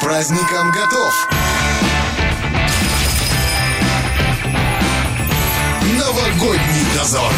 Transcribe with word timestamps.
Праздникам 0.00 0.70
готов. 0.70 1.28
Новогодний 5.98 6.84
дозор. 6.96 7.32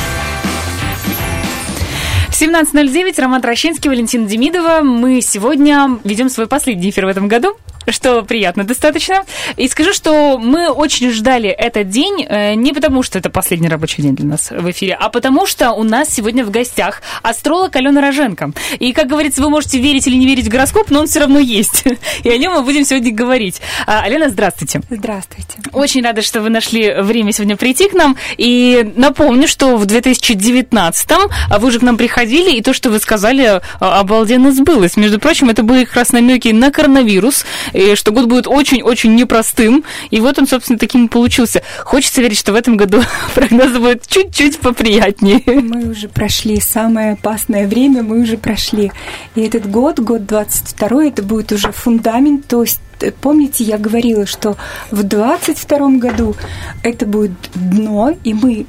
17.09, 2.31 3.21
Роман 3.21 3.43
Трощинский, 3.43 3.89
Валентина 3.89 4.27
Демидова. 4.27 4.81
Мы 4.83 5.21
сегодня 5.21 5.99
ведем 6.05 6.29
свой 6.29 6.47
последний 6.47 6.91
эфир 6.91 7.07
в 7.07 7.09
этом 7.09 7.29
году 7.29 7.57
что 7.89 8.23
приятно 8.23 8.65
достаточно. 8.65 9.25
И 9.57 9.69
скажу, 9.69 9.93
что 9.93 10.39
мы 10.39 10.71
очень 10.71 11.11
ждали 11.11 11.49
этот 11.49 11.89
день, 11.89 12.27
э, 12.29 12.55
не 12.55 12.73
потому 12.73 13.03
что 13.03 13.19
это 13.19 13.31
последний 13.31 13.69
рабочий 13.69 14.03
день 14.03 14.17
для 14.17 14.27
нас 14.27 14.51
в 14.51 14.71
эфире, 14.71 14.97
а 14.99 15.09
потому 15.09 15.47
что 15.47 15.73
у 15.73 15.83
нас 15.83 16.09
сегодня 16.13 16.45
в 16.45 16.51
гостях 16.51 17.03
астролог 17.23 17.75
Алена 17.77 18.01
Роженко. 18.01 18.53
И, 18.79 18.93
как 18.93 19.07
говорится, 19.07 19.43
вы 19.43 19.51
можете 19.51 19.79
верить 19.79 20.07
или 20.07 20.17
не 20.17 20.27
верить 20.27 20.47
в 20.47 20.51
гороскоп, 20.51 20.91
но 20.91 21.01
он 21.01 21.07
все 21.07 21.21
равно 21.21 21.39
есть. 21.39 21.85
И 22.25 22.31
о 22.31 22.39
нем 22.39 22.53
мы 22.53 22.63
будем 22.63 22.85
сегодня 22.85 23.13
говорить. 23.13 23.61
А, 23.87 24.03
Алена, 24.03 24.29
здравствуйте. 24.29 24.81
Здравствуйте. 24.91 25.59
Очень 25.73 26.03
рада, 26.03 26.23
что 26.23 26.41
вы 26.41 26.51
нашли 26.51 26.93
время 27.01 27.33
сегодня 27.33 27.57
прийти 27.57 27.89
к 27.89 27.93
нам. 27.95 28.17
И 28.37 28.93
напомню, 28.97 29.49
что 29.49 29.77
в 29.77 29.85
2019-м 29.85 31.31
вы 31.59 31.69
уже 31.69 31.79
к 31.79 31.83
нам 31.83 31.97
приходили, 31.97 32.57
и 32.57 32.63
то, 32.63 32.73
что 32.73 32.91
вы 32.91 32.99
сказали, 32.99 33.61
а, 33.81 34.01
обалденно 34.01 34.53
сбылось. 34.53 34.97
Между 34.97 35.19
прочим, 35.19 35.51
это 35.51 35.63
были 35.63 35.85
как 35.85 35.95
раз 35.95 36.13
намеки 36.13 36.49
на 36.49 36.71
коронавирус 36.71 37.45
и 37.77 37.95
что 37.95 38.11
год 38.11 38.27
будет 38.27 38.47
очень-очень 38.47 39.15
непростым. 39.15 39.85
И 40.11 40.21
вот 40.21 40.39
он, 40.39 40.47
собственно, 40.49 40.79
таким 40.79 41.07
и 41.07 41.09
получился. 41.09 41.63
Хочется 41.85 42.23
верить, 42.23 42.39
что 42.39 42.53
в 42.53 42.57
этом 42.57 42.77
году 42.77 43.03
прогнозы 43.35 43.79
будут 43.79 44.07
чуть-чуть 44.07 44.59
поприятнее. 44.59 45.43
Мы 45.47 45.91
уже 45.91 46.09
прошли 46.09 46.59
самое 46.61 47.13
опасное 47.13 47.67
время, 47.67 48.03
мы 48.03 48.21
уже 48.21 48.39
прошли. 48.39 48.93
И 49.35 49.43
этот 49.43 49.71
год, 49.71 49.99
год 50.01 50.27
22 50.27 51.05
это 51.07 51.23
будет 51.23 51.53
уже 51.53 51.71
фундамент, 51.73 52.47
то 52.47 52.63
есть 52.63 52.81
помните, 53.21 53.65
я 53.65 53.79
говорила, 53.79 54.27
что 54.27 54.57
в 54.91 55.03
22 55.03 55.99
году 55.99 56.37
это 56.83 57.07
будет 57.07 57.33
дно, 57.55 58.15
и 58.25 58.35
мы 58.35 58.67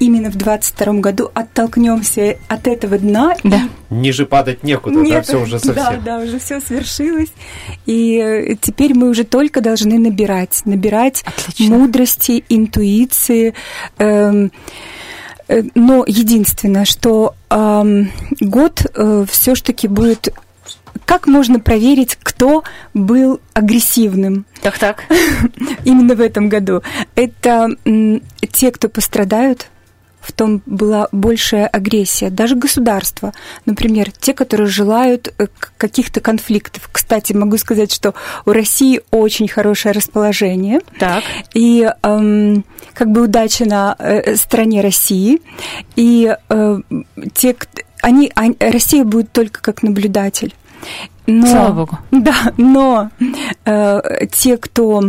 именно 0.00 0.30
в 0.30 0.36
22 0.36 0.94
году 0.94 1.30
оттолкнемся 1.34 2.36
от 2.48 2.66
этого 2.66 2.98
дна. 2.98 3.36
Да. 3.44 3.68
И... 3.90 3.94
Ниже 3.94 4.26
падать 4.26 4.64
некуда, 4.64 5.00
Нет, 5.00 5.12
да, 5.12 5.22
все 5.22 5.42
уже 5.42 5.58
совсем. 5.58 5.74
Да, 5.74 6.00
да, 6.04 6.18
уже 6.18 6.38
все 6.38 6.60
свершилось. 6.60 7.32
И 7.86 8.16
э, 8.16 8.56
теперь 8.60 8.94
мы 8.94 9.10
уже 9.10 9.24
только 9.24 9.60
должны 9.60 9.98
набирать, 9.98 10.62
набирать 10.64 11.22
Отлично. 11.24 11.76
мудрости, 11.76 12.44
интуиции. 12.48 13.54
Эм, 13.98 14.50
э, 15.48 15.62
но 15.74 16.04
единственное, 16.06 16.86
что 16.86 17.34
эм, 17.50 18.10
год 18.40 18.86
э, 18.94 19.24
все-таки 19.28 19.86
будет 19.86 20.32
как 21.10 21.26
можно 21.26 21.58
проверить, 21.58 22.16
кто 22.22 22.62
был 22.94 23.40
агрессивным? 23.52 24.46
Так, 24.62 24.78
так. 24.78 25.06
Именно 25.84 26.14
в 26.14 26.20
этом 26.20 26.48
году. 26.48 26.82
Это 27.16 27.68
те, 28.52 28.70
кто 28.70 28.88
пострадают, 28.88 29.66
в 30.20 30.30
том 30.30 30.62
была 30.66 31.08
большая 31.10 31.66
агрессия. 31.66 32.30
Даже 32.30 32.54
государства, 32.54 33.32
например, 33.66 34.12
те, 34.12 34.34
которые 34.34 34.68
желают 34.68 35.34
э, 35.36 35.48
каких-то 35.76 36.20
конфликтов. 36.20 36.88
Кстати, 36.92 37.32
могу 37.32 37.56
сказать, 37.56 37.92
что 37.92 38.14
у 38.46 38.52
России 38.52 39.00
очень 39.10 39.48
хорошее 39.48 39.94
расположение. 39.94 40.78
Так. 41.00 41.24
И 41.54 41.90
эм, 42.04 42.64
как 42.94 43.10
бы 43.10 43.22
удача 43.22 43.64
на 43.64 43.96
э, 43.98 44.36
стране 44.36 44.80
России. 44.80 45.42
И 45.96 46.36
э, 46.48 46.78
те, 47.34 47.56
они, 48.00 48.30
они, 48.36 48.56
Россия 48.60 49.02
будет 49.02 49.32
только 49.32 49.60
как 49.60 49.82
наблюдатель. 49.82 50.54
Но, 51.26 51.46
Слава 51.46 51.72
Богу. 51.72 51.98
Да, 52.10 52.52
но 52.56 53.10
э, 53.64 54.26
те, 54.32 54.56
кто 54.56 55.02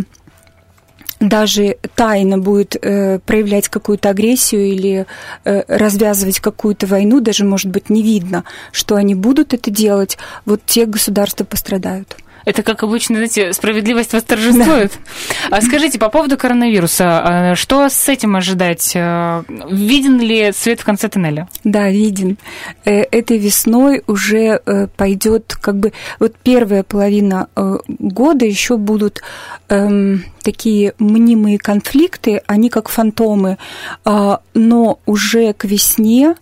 даже 1.20 1.78
тайно 1.96 2.38
будет 2.40 2.76
э, 2.76 3.20
проявлять 3.20 3.70
какую-то 3.70 4.10
агрессию 4.10 4.66
или 4.68 5.06
э, 5.46 5.64
развязывать 5.68 6.40
какую-то 6.40 6.88
войну, 6.88 7.22
даже, 7.22 7.46
может 7.46 7.70
быть, 7.70 7.90
не 7.90 8.02
видно, 8.02 8.44
что 8.72 8.96
они 8.96 9.16
будут 9.16 9.54
это 9.54 9.70
делать, 9.72 10.18
вот 10.46 10.62
те 10.66 10.86
государства 10.86 11.46
пострадают. 11.46 12.18
Это, 12.46 12.64
как 12.64 12.84
обычно, 12.84 13.16
знаете, 13.16 13.54
справедливость 13.54 14.14
восторжествует. 14.14 14.92
Да. 15.50 15.58
А 15.58 15.62
скажите, 15.62 16.00
по 16.00 16.10
поводу 16.10 16.38
коронавируса, 16.38 17.52
а, 17.52 17.56
что 17.56 17.90
с 17.90 18.10
этим 18.10 18.36
ожидать? 18.36 18.94
А, 18.96 19.44
виден 19.70 20.20
ли 20.20 20.52
свет 20.54 20.80
в 20.80 20.86
конце 20.86 21.10
тоннеля? 21.10 21.48
Да, 21.64 21.90
виден. 21.90 22.38
Э, 22.86 23.02
этой 23.02 23.38
весной 23.38 24.04
уже 24.08 24.62
э, 24.66 24.88
пойдет 24.96 25.56
как 25.60 25.78
бы... 25.78 25.94
Вот 26.20 26.36
первая 26.42 26.84
половина 26.84 27.48
э, 27.56 27.78
года 27.88 28.46
еще 28.46 28.78
будут 28.78 29.22
эм, 29.70 30.24
такие 30.42 30.94
мнимые 31.00 31.58
конфликты, 31.58 32.42
они 32.48 32.70
как 32.70 32.90
фантомы, 32.90 33.58
а, 34.04 34.42
но 34.54 35.00
уже 35.06 35.54
к 35.54 35.66
весне 35.66 36.36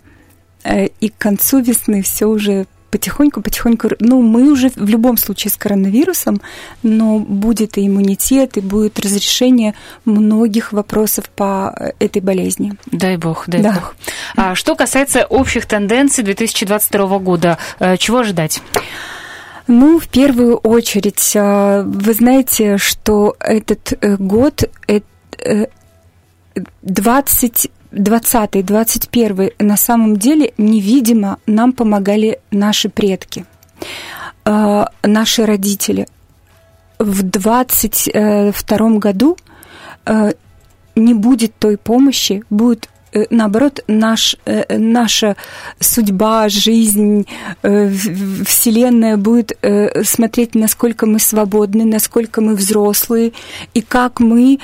и 0.99 1.09
к 1.09 1.17
концу 1.17 1.61
весны 1.61 2.01
все 2.01 2.25
уже 2.25 2.67
потихоньку-потихоньку, 2.89 3.89
ну, 3.99 4.21
мы 4.21 4.51
уже 4.51 4.69
в 4.75 4.89
любом 4.89 5.17
случае 5.17 5.51
с 5.51 5.57
коронавирусом, 5.57 6.41
но 6.83 7.19
будет 7.19 7.77
и 7.77 7.87
иммунитет, 7.87 8.57
и 8.57 8.61
будет 8.61 8.99
разрешение 8.99 9.75
многих 10.05 10.73
вопросов 10.73 11.29
по 11.29 11.73
э, 11.77 11.91
этой 11.99 12.21
болезни. 12.21 12.73
Дай 12.91 13.17
бог, 13.17 13.45
дай 13.47 13.61
да. 13.61 13.73
бог. 13.73 13.95
А 14.35 14.55
что 14.55 14.75
касается 14.75 15.25
общих 15.25 15.65
тенденций 15.65 16.23
2022 16.23 17.19
года, 17.19 17.57
э, 17.79 17.97
чего 17.97 18.19
ожидать? 18.19 18.61
Ну, 19.67 19.99
в 19.99 20.07
первую 20.07 20.57
очередь, 20.57 21.33
а, 21.35 21.83
вы 21.83 22.13
знаете, 22.13 22.77
что 22.77 23.35
этот 23.39 23.93
э, 24.01 24.15
год 24.17 24.63
20 26.81 27.71
20 27.91 28.65
21 28.65 29.51
на 29.59 29.77
самом 29.77 30.17
деле 30.17 30.53
невидимо 30.57 31.37
нам 31.47 31.73
помогали 31.73 32.39
наши 32.51 32.89
предки, 32.89 33.45
э, 34.45 34.85
наши 35.03 35.45
родители. 35.45 36.07
В 36.99 37.23
22 37.23 38.99
году 38.99 39.37
э, 40.05 40.33
не 40.95 41.13
будет 41.13 41.53
той 41.57 41.77
помощи, 41.77 42.43
будет 42.49 42.89
Э, 42.89 42.98
наоборот, 43.29 43.83
наш, 43.87 44.35
э, 44.45 44.77
наша 44.77 45.35
судьба, 45.79 46.49
жизнь, 46.49 47.25
э, 47.63 47.89
Вселенная 48.45 49.17
будет 49.17 49.57
смотреть, 50.03 50.55
насколько 50.55 51.05
мы 51.05 51.19
свободны, 51.19 51.85
насколько 51.85 52.41
мы 52.41 52.55
взрослые, 52.55 53.33
и 53.73 53.81
как 53.81 54.19
мы 54.19 54.59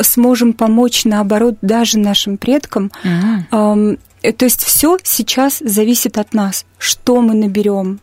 сможем 0.00 0.52
помочь, 0.52 1.04
наоборот, 1.04 1.56
даже 1.62 1.98
нашим 1.98 2.36
предкам. 2.36 2.90
Mm-hmm. 3.04 3.98
То 4.36 4.44
есть 4.44 4.62
все 4.62 4.98
сейчас 5.02 5.58
зависит 5.60 6.18
от 6.18 6.34
нас, 6.34 6.66
что 6.78 7.20
мы 7.20 7.34
наберем. 7.34 8.00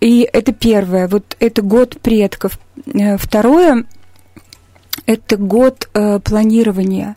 И 0.00 0.28
это 0.32 0.52
первое, 0.52 1.08
вот 1.08 1.36
это 1.40 1.62
год 1.62 1.98
предков. 2.00 2.58
Второе, 3.18 3.84
это 5.06 5.36
год 5.36 5.88
э, 5.94 6.18
планирования, 6.20 7.16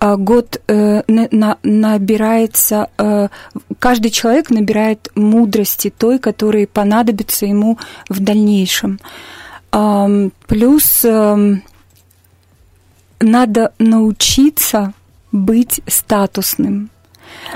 э, 0.00 0.16
год 0.16 0.60
э, 0.68 1.02
на, 1.06 1.58
набирается, 1.62 2.88
э, 2.98 3.28
каждый 3.78 4.10
человек 4.10 4.50
набирает 4.50 5.08
мудрости 5.14 5.90
той, 5.90 6.18
которая 6.18 6.66
понадобится 6.66 7.46
ему 7.46 7.78
в 8.08 8.20
дальнейшем. 8.20 9.00
Э, 9.72 10.30
плюс 10.46 11.04
э, 11.04 11.56
надо 13.20 13.72
научиться 13.78 14.92
быть 15.32 15.80
статусным. 15.86 16.90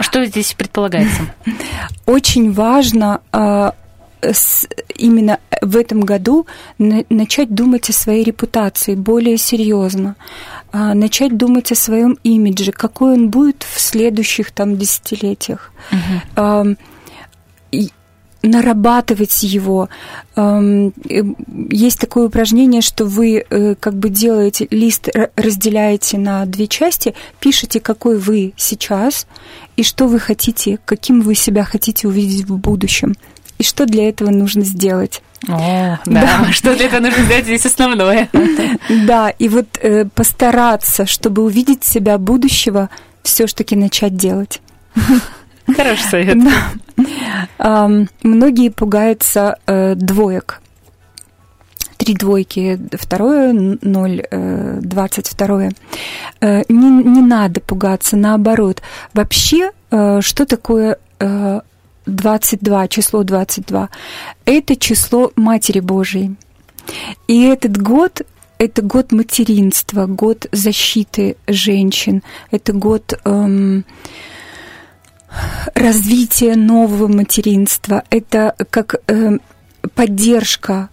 Что 0.00 0.24
здесь 0.24 0.54
предполагается? 0.54 1.34
Очень 2.06 2.52
важно 2.52 3.20
э, 3.32 3.72
именно 4.94 5.38
в 5.60 5.76
этом 5.76 6.00
году 6.00 6.46
начать 6.78 7.54
думать 7.54 7.90
о 7.90 7.92
своей 7.92 8.24
репутации 8.24 8.94
более 8.94 9.36
серьезно, 9.36 10.16
а, 10.70 10.94
начать 10.94 11.36
думать 11.36 11.72
о 11.72 11.76
своем 11.76 12.18
имидже, 12.22 12.72
какой 12.72 13.14
он 13.14 13.30
будет 13.30 13.64
в 13.68 13.80
следующих 13.80 14.52
там 14.52 14.76
десятилетиях. 14.76 15.72
Угу. 16.36 16.76
Нарабатывать 18.44 19.44
его. 19.44 19.88
Есть 20.36 22.00
такое 22.00 22.26
упражнение, 22.26 22.80
что 22.80 23.04
вы 23.04 23.44
э, 23.48 23.76
как 23.76 23.94
бы 23.94 24.08
делаете 24.08 24.66
лист, 24.72 25.08
разделяете 25.36 26.18
на 26.18 26.44
две 26.46 26.66
части, 26.66 27.14
пишете, 27.38 27.78
какой 27.78 28.18
вы 28.18 28.52
сейчас 28.56 29.28
и 29.76 29.84
что 29.84 30.08
вы 30.08 30.18
хотите, 30.18 30.80
каким 30.84 31.20
вы 31.20 31.36
себя 31.36 31.62
хотите 31.62 32.08
увидеть 32.08 32.44
в 32.44 32.56
будущем 32.56 33.14
и 33.62 33.64
что 33.64 33.86
для 33.86 34.08
этого 34.08 34.30
нужно 34.30 34.62
сделать. 34.64 35.22
О, 35.46 36.00
да. 36.04 36.44
да. 36.44 36.52
Что 36.52 36.74
для 36.74 36.86
этого 36.86 37.00
нужно 37.00 37.22
сделать 37.22 37.44
здесь 37.44 37.64
основное. 37.64 38.28
Да, 39.06 39.30
и 39.30 39.48
вот 39.48 39.78
э, 39.80 40.04
постараться, 40.04 41.06
чтобы 41.06 41.42
увидеть 41.42 41.84
себя 41.84 42.18
будущего, 42.18 42.90
все-таки 43.22 43.76
начать 43.76 44.16
делать. 44.16 44.60
Хороший 45.76 46.02
совет. 46.10 46.38
Да. 47.58 47.88
многие 48.24 48.70
пугаются 48.70 49.58
э, 49.66 49.94
двоек 49.94 50.60
три 51.98 52.14
двойки, 52.14 52.80
второе, 52.98 53.52
ноль, 53.52 54.24
э, 54.28 54.80
двадцать 54.82 55.28
второе. 55.28 55.70
Э, 56.40 56.62
не, 56.68 56.90
не 56.90 57.22
надо 57.22 57.60
пугаться, 57.60 58.16
наоборот. 58.16 58.82
Вообще, 59.14 59.70
э, 59.92 60.20
что 60.20 60.46
такое 60.46 60.98
22, 62.06 62.88
число 62.88 63.22
22? 63.22 63.88
Это 64.44 64.76
число 64.76 65.32
Матери 65.36 65.80
Божией. 65.80 66.36
И 67.28 67.42
этот 67.42 67.76
год 67.76 68.22
это 68.58 68.80
год 68.80 69.10
материнства, 69.10 70.06
год 70.06 70.46
защиты 70.52 71.36
женщин, 71.48 72.22
это 72.52 72.72
год 72.72 73.18
эм, 73.24 73.84
развития 75.74 76.54
нового 76.54 77.08
материнства, 77.08 78.04
это 78.10 78.54
как 78.70 78.94
эм, 79.08 79.40
поддержка 79.96 80.90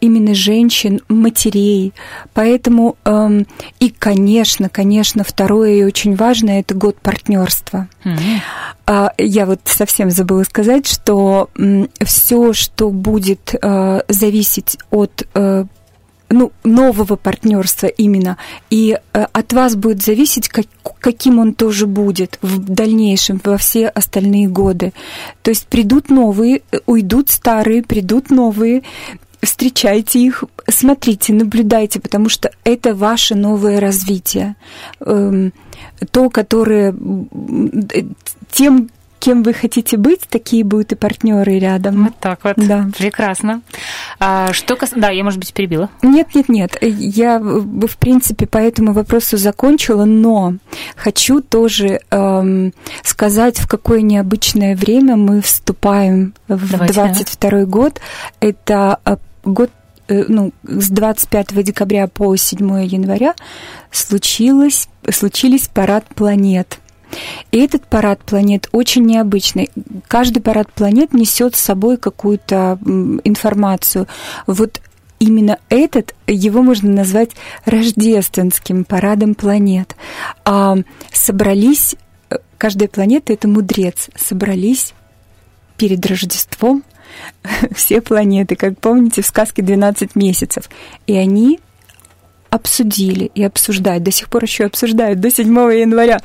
именно 0.00 0.34
женщин, 0.34 1.00
матерей. 1.08 1.94
Поэтому 2.34 2.96
эм, 3.04 3.46
и, 3.80 3.90
конечно, 3.90 4.68
конечно, 4.68 5.24
второе 5.24 5.74
и 5.74 5.84
очень 5.84 6.16
важное 6.16 6.60
это 6.60 6.74
год 6.74 6.96
партнерства. 7.00 7.88
Mm-hmm. 8.04 9.12
Я 9.18 9.46
вот 9.46 9.60
совсем 9.64 10.10
забыла 10.10 10.42
сказать, 10.42 10.86
что 10.86 11.48
все, 12.04 12.52
что 12.52 12.90
будет 12.90 13.54
э, 13.54 14.00
зависеть 14.08 14.76
от 14.90 15.26
э, 15.34 15.64
ну, 16.34 16.52
нового 16.64 17.16
партнерства 17.16 17.86
именно. 17.86 18.36
И 18.70 18.98
э, 19.12 19.26
от 19.32 19.52
вас 19.52 19.76
будет 19.76 20.02
зависеть, 20.02 20.48
как, 20.48 20.66
каким 21.00 21.38
он 21.38 21.54
тоже 21.54 21.86
будет 21.86 22.38
в 22.42 22.58
дальнейшем, 22.58 23.40
во 23.44 23.56
все 23.56 23.88
остальные 23.88 24.48
годы. 24.48 24.92
То 25.42 25.50
есть 25.50 25.66
придут 25.66 26.10
новые, 26.10 26.62
э, 26.72 26.78
уйдут 26.86 27.30
старые, 27.30 27.82
придут 27.82 28.30
новые, 28.30 28.82
встречайте 29.44 30.20
их, 30.20 30.44
смотрите, 30.68 31.32
наблюдайте, 31.32 32.00
потому 32.00 32.28
что 32.28 32.50
это 32.64 32.94
ваше 32.94 33.34
новое 33.34 33.80
развитие. 33.80 34.56
Эм, 35.00 35.52
то, 36.10 36.30
которое 36.30 36.94
тем, 38.50 38.90
кем 39.24 39.42
вы 39.42 39.54
хотите 39.54 39.96
быть, 39.96 40.20
такие 40.28 40.64
будут 40.64 40.92
и 40.92 40.96
партнеры 40.96 41.58
рядом. 41.58 42.04
Вот 42.04 42.14
так 42.20 42.40
вот. 42.44 42.56
Да. 42.56 42.90
Прекрасно. 42.96 43.62
А, 44.20 44.52
что 44.52 44.76
кас... 44.76 44.92
Да, 44.94 45.08
я, 45.10 45.24
может 45.24 45.38
быть, 45.38 45.54
перебила. 45.54 45.88
Нет, 46.02 46.34
нет, 46.34 46.48
нет. 46.50 46.76
Я, 46.82 47.38
в 47.38 47.96
принципе, 47.98 48.46
по 48.46 48.58
этому 48.58 48.92
вопросу 48.92 49.38
закончила, 49.38 50.04
но 50.04 50.54
хочу 50.94 51.40
тоже 51.40 52.00
эм, 52.10 52.74
сказать, 53.02 53.58
в 53.58 53.66
какое 53.66 54.02
необычное 54.02 54.76
время 54.76 55.16
мы 55.16 55.40
вступаем 55.40 56.34
в 56.46 56.70
Давайте, 56.70 56.92
22 56.92 57.50
да. 57.50 57.64
год. 57.64 58.00
Это 58.40 59.00
э, 59.06 59.16
год 59.44 59.70
э, 60.08 60.24
ну, 60.28 60.52
с 60.64 60.88
25 60.88 61.62
декабря 61.62 62.06
по 62.06 62.34
7 62.34 62.84
января 62.84 63.34
случилось, 63.90 64.88
случились 65.10 65.68
парад 65.68 66.06
планет. 66.14 66.78
И 67.52 67.58
этот 67.58 67.86
парад 67.86 68.20
планет 68.24 68.68
очень 68.72 69.04
необычный. 69.04 69.70
Каждый 70.08 70.40
парад 70.40 70.72
планет 70.72 71.12
несет 71.12 71.54
с 71.54 71.60
собой 71.60 71.96
какую-то 71.96 72.78
информацию. 73.24 74.08
Вот 74.46 74.80
именно 75.18 75.58
этот, 75.68 76.14
его 76.26 76.62
можно 76.62 76.90
назвать 76.90 77.30
рождественским 77.64 78.84
парадом 78.84 79.34
планет. 79.34 79.96
А 80.44 80.76
собрались, 81.12 81.96
э, 82.30 82.38
каждая 82.58 82.88
планета 82.88 83.32
это 83.32 83.48
мудрец, 83.48 84.08
собрались 84.16 84.92
перед 85.76 86.04
Рождеством 86.06 86.82
все 87.74 88.00
планеты, 88.00 88.56
как 88.56 88.78
помните 88.78 89.22
в 89.22 89.26
сказке 89.26 89.62
«12 89.62 90.10
месяцев». 90.14 90.68
И 91.06 91.16
они 91.16 91.60
обсудили 92.50 93.30
и 93.34 93.42
обсуждают, 93.42 94.04
до 94.04 94.12
сих 94.12 94.28
пор 94.28 94.44
еще 94.44 94.64
обсуждают, 94.64 95.20
до 95.20 95.30
7 95.30 95.46
января, 95.72 96.20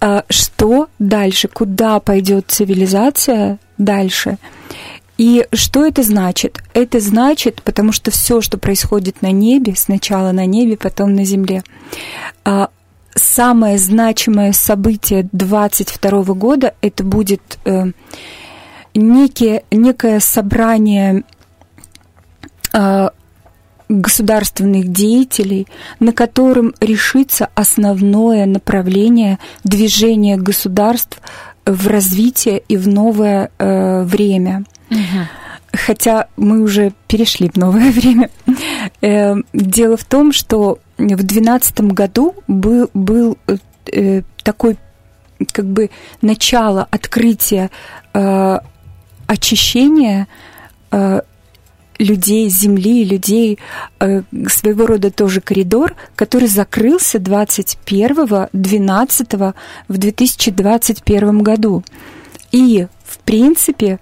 а, 0.00 0.24
что 0.28 0.88
дальше, 0.98 1.48
куда 1.48 2.00
пойдет 2.00 2.44
цивилизация 2.48 3.58
дальше. 3.78 4.38
И 5.16 5.46
что 5.52 5.84
это 5.84 6.02
значит? 6.02 6.62
Это 6.74 7.00
значит, 7.00 7.62
потому 7.62 7.92
что 7.92 8.10
все, 8.10 8.40
что 8.40 8.58
происходит 8.58 9.22
на 9.22 9.32
небе, 9.32 9.74
сначала 9.74 10.30
на 10.32 10.46
небе, 10.46 10.76
потом 10.76 11.14
на 11.14 11.24
земле, 11.24 11.64
а, 12.44 12.68
самое 13.14 13.78
значимое 13.78 14.52
событие 14.52 15.28
22 15.32 16.22
года 16.34 16.74
это 16.80 17.04
будет 17.04 17.58
э, 17.64 17.86
некие, 18.98 19.64
некое 19.70 20.20
собрание 20.20 21.24
а, 22.72 23.12
государственных 23.88 24.88
деятелей, 24.88 25.66
на 25.98 26.12
котором 26.12 26.74
решится 26.80 27.48
основное 27.54 28.44
направление 28.46 29.38
движения 29.64 30.36
государств 30.36 31.20
в 31.64 31.86
развитие 31.86 32.62
и 32.68 32.76
в 32.76 32.86
новое 32.86 33.50
э, 33.58 34.02
время. 34.02 34.64
Угу. 34.90 34.98
Хотя 35.72 36.28
мы 36.36 36.62
уже 36.62 36.92
перешли 37.06 37.50
в 37.50 37.56
новое 37.56 37.90
время. 37.92 38.30
Э, 39.00 39.34
дело 39.52 39.96
в 39.96 40.04
том, 40.04 40.32
что 40.32 40.78
в 40.98 41.06
2012 41.06 41.80
году 41.92 42.34
был, 42.46 42.90
был 42.94 43.38
э, 43.86 44.22
такой 44.42 44.76
как 45.52 45.66
бы 45.66 45.90
начало 46.20 46.86
открытия 46.90 47.70
э, 48.12 48.58
очищения 49.28 50.26
э, 50.90 51.20
людей, 51.98 52.48
земли, 52.48 53.04
людей, 53.04 53.60
э, 54.00 54.22
своего 54.48 54.86
рода 54.86 55.12
тоже 55.12 55.40
коридор, 55.40 55.94
который 56.16 56.48
закрылся 56.48 57.18
21-12 57.18 59.54
в 59.88 59.98
2021 59.98 61.42
году. 61.42 61.84
И, 62.50 62.88
в 63.04 63.18
принципе, 63.18 64.00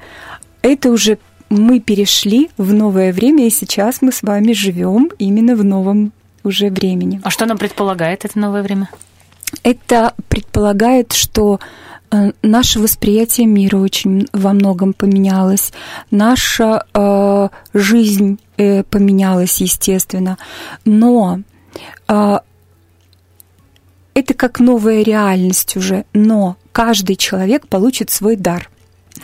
это 0.62 0.90
уже 0.90 1.19
мы 1.49 1.81
перешли 1.81 2.50
в 2.56 2.72
новое 2.72 3.12
время, 3.12 3.46
и 3.46 3.50
сейчас 3.50 4.00
мы 4.02 4.12
с 4.12 4.22
вами 4.22 4.52
живем 4.52 5.11
именно 5.19 5.56
в 5.56 5.64
новом 5.64 6.12
уже 6.44 6.70
времени. 6.70 7.20
А 7.25 7.31
что 7.31 7.46
нам 7.46 7.58
предполагает 7.58 8.25
это 8.25 8.38
новое 8.38 8.62
время? 8.62 8.88
Это 9.62 10.14
предполагает, 10.29 11.12
что 11.12 11.61
наше 12.43 12.81
восприятие 12.81 13.47
мира 13.47 13.79
очень 13.79 14.29
во 14.32 14.53
многом 14.53 14.93
поменялось, 14.93 15.73
наша 16.11 16.85
э, 16.94 17.49
жизнь 17.75 18.38
э, 18.56 18.82
поменялась, 18.85 19.61
естественно, 19.61 20.38
но 20.85 21.41
э, 22.08 22.39
это 24.15 24.34
как 24.34 24.60
новая 24.60 25.03
реальность 25.03 25.77
уже, 25.77 26.05
но 26.15 26.56
каждый 26.72 27.17
человек 27.17 27.69
получит 27.69 28.10
свой 28.10 28.36
дар. 28.36 28.70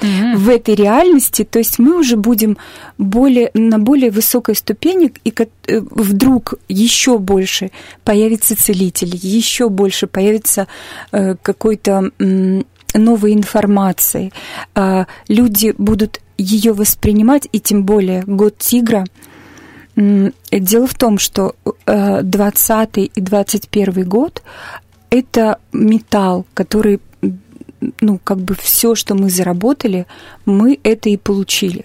В 0.00 0.48
этой 0.48 0.74
реальности, 0.74 1.44
то 1.44 1.58
есть 1.58 1.78
мы 1.78 1.98
уже 1.98 2.16
будем 2.16 2.56
более, 2.98 3.50
на 3.54 3.78
более 3.78 4.10
высокой 4.10 4.54
ступени, 4.54 5.12
и 5.24 5.32
э, 5.36 5.80
вдруг 5.80 6.54
еще 6.68 7.18
больше 7.18 7.70
появится 8.04 8.56
целитель, 8.56 9.14
еще 9.14 9.68
больше 9.68 10.06
появится 10.06 10.66
э, 11.12 11.36
какой-то 11.42 12.10
новой 12.94 13.32
информации. 13.32 14.32
А, 14.74 15.06
люди 15.28 15.74
будут 15.78 16.20
ее 16.36 16.72
воспринимать, 16.72 17.48
и 17.52 17.60
тем 17.60 17.84
более 17.84 18.22
год 18.26 18.58
тигра. 18.58 19.04
Дело 19.96 20.86
в 20.86 20.94
том, 20.94 21.18
что 21.18 21.54
20 21.86 22.98
э, 22.98 23.02
и 23.02 23.20
21 23.20 24.08
год– 24.08 24.42
это 25.10 25.58
металл, 25.72 26.46
который, 26.54 27.00
ну, 28.00 28.18
как 28.22 28.38
бы 28.38 28.54
все, 28.54 28.94
что 28.94 29.14
мы 29.14 29.30
заработали, 29.30 30.06
мы 30.44 30.78
это 30.82 31.08
и 31.08 31.16
получили. 31.16 31.84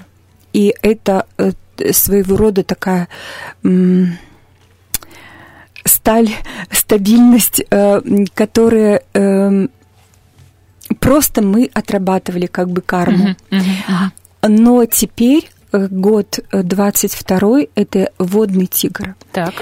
И 0.53 0.73
это 0.81 1.25
э, 1.37 1.51
своего 1.91 2.37
рода 2.37 2.63
такая 2.63 3.07
сталь, 5.87 6.29
стабильность, 6.71 7.63
э, 7.69 8.01
которая 8.33 9.03
эм, 9.13 9.69
просто 10.99 11.41
мы 11.41 11.69
отрабатывали 11.73 12.45
как 12.45 12.69
бы 12.69 12.81
карму. 12.81 13.29
Uh-huh, 13.29 13.59
uh-huh, 13.59 14.11
uh-huh. 14.41 14.49
Но 14.49 14.85
теперь 14.85 15.49
э, 15.71 15.87
год 15.89 16.39
22 16.51 17.61
э, 17.61 17.67
это 17.75 18.11
водный 18.17 18.67
тигр. 18.67 19.15
Так. 19.31 19.53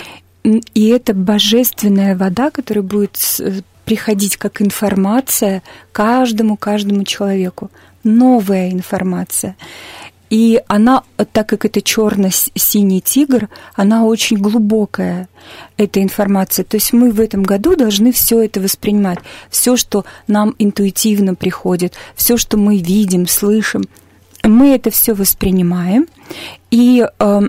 И 0.44 0.88
это 0.90 1.14
божественная 1.16 2.16
вода, 2.16 2.52
которая 2.52 2.84
будет 2.84 3.18
приходить 3.86 4.38
как 4.38 4.62
информация 4.62 5.64
каждому, 5.92 6.58
каждому 6.58 7.04
человеку. 7.04 7.72
Новая 8.04 8.72
информация. 8.72 9.56
И 10.30 10.62
она, 10.68 11.04
так 11.32 11.48
как 11.48 11.66
это 11.66 11.82
черно-синий 11.82 13.00
тигр, 13.00 13.48
она 13.76 14.06
очень 14.06 14.38
глубокая, 14.38 15.30
эта 15.78 16.02
информация. 16.02 16.66
То 16.66 16.76
есть 16.76 16.94
мы 16.94 17.12
в 17.12 17.20
этом 17.20 17.44
году 17.44 17.76
должны 17.76 18.12
все 18.12 18.44
это 18.44 18.60
воспринимать. 18.60 19.20
Все, 19.50 19.78
что 19.78 20.04
нам 20.28 20.56
интуитивно 20.58 21.36
приходит, 21.36 21.94
все, 22.16 22.38
что 22.38 22.58
мы 22.58 22.78
видим, 22.78 23.28
слышим, 23.28 23.84
мы 24.44 24.76
это 24.76 24.90
все 24.90 25.14
воспринимаем. 25.14 26.08
И 26.72 27.06
э, 27.20 27.42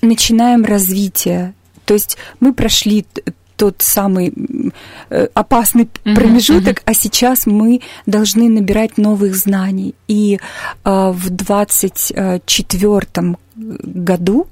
начинаем 0.00 0.64
развитие. 0.64 1.54
То 1.84 1.94
есть 1.94 2.16
мы 2.40 2.54
прошли 2.54 3.04
тот 3.62 3.76
самый 3.78 4.34
э, 5.10 5.28
опасный 5.34 5.88
промежуток, 6.02 6.78
uh-huh. 6.78 6.86
а 6.86 6.94
сейчас 6.94 7.46
мы 7.46 7.80
должны 8.06 8.48
набирать 8.48 8.98
новых 8.98 9.36
знаний. 9.36 9.94
И 10.08 10.40
э, 10.84 11.12
в 11.14 11.30
24 11.30 13.36
году 13.54 14.48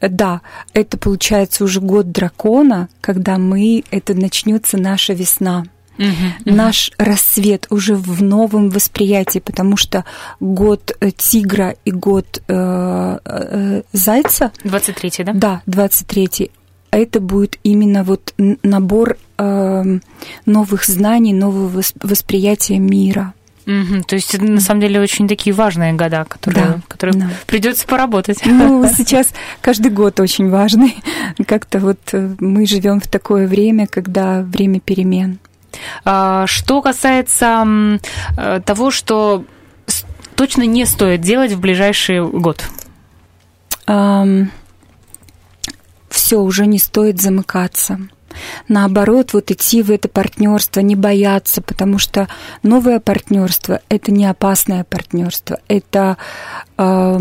да, 0.00 0.40
это 0.72 0.96
получается 0.96 1.64
уже 1.64 1.82
год 1.82 2.10
дракона, 2.10 2.88
когда 3.02 3.36
мы, 3.36 3.84
это 3.90 4.14
начнется 4.14 4.78
наша 4.78 5.12
весна. 5.12 5.66
Угу, 5.98 6.54
Наш 6.54 6.90
рассвет 6.96 7.66
уже 7.68 7.96
в 7.96 8.22
новом 8.22 8.70
восприятии, 8.70 9.40
потому 9.40 9.76
что 9.76 10.06
год 10.40 10.96
э, 11.00 11.10
тигра 11.10 11.74
и 11.84 11.90
год 11.90 12.42
э, 12.48 13.18
э, 13.24 13.82
зайца. 13.92 14.52
23-й, 14.64 15.24
да? 15.24 15.32
Да, 15.34 15.62
23-й. 15.66 16.50
Это 16.96 17.20
будет 17.20 17.58
именно 17.62 18.04
вот 18.04 18.32
набор 18.62 19.18
э, 19.36 19.98
новых 20.46 20.84
знаний, 20.86 21.34
нового 21.34 21.82
восприятия 22.02 22.78
мира. 22.78 23.34
Угу, 23.66 24.04
то 24.04 24.14
есть 24.14 24.34
это 24.34 24.44
на 24.46 24.62
самом 24.62 24.80
деле 24.80 24.98
очень 24.98 25.28
такие 25.28 25.52
важные 25.52 25.92
года, 25.92 26.24
которые, 26.26 26.66
да, 26.66 26.80
которые 26.88 27.20
да. 27.20 27.28
придется 27.46 27.86
поработать. 27.86 28.40
Ну, 28.46 28.88
сейчас 28.96 29.28
каждый 29.60 29.90
год 29.90 30.20
очень 30.20 30.48
важный. 30.48 30.96
Как-то 31.46 31.80
вот 31.80 31.98
э, 32.12 32.34
мы 32.40 32.64
живем 32.64 33.02
в 33.02 33.08
такое 33.08 33.46
время, 33.46 33.86
когда 33.86 34.40
время 34.40 34.80
перемен. 34.80 35.38
А, 36.02 36.46
что 36.46 36.80
касается 36.80 37.98
э, 38.38 38.60
того, 38.64 38.90
что 38.90 39.44
точно 40.34 40.62
не 40.62 40.86
стоит 40.86 41.20
делать 41.20 41.52
в 41.52 41.60
ближайший 41.60 42.26
год? 42.26 42.64
Um, 43.86 44.48
все, 46.26 46.40
уже 46.40 46.66
не 46.66 46.80
стоит 46.80 47.20
замыкаться 47.20 48.00
наоборот, 48.68 49.32
вот 49.32 49.50
идти 49.50 49.82
в 49.82 49.90
это 49.90 50.08
партнерство, 50.08 50.80
не 50.80 50.94
бояться, 50.94 51.62
потому 51.62 51.98
что 51.98 52.28
новое 52.62 53.00
партнерство 53.00 53.80
это 53.88 54.12
не 54.12 54.26
опасное 54.26 54.84
партнерство, 54.84 55.58
это 55.68 56.18
э, 56.76 57.20